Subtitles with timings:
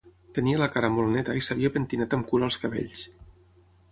[0.35, 3.07] Tenia la cara molt neta i s'havia pentinat amb cura els cabells